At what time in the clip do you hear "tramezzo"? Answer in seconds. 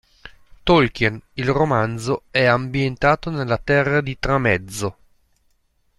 4.17-4.97